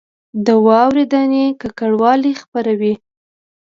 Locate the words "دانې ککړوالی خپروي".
1.11-2.93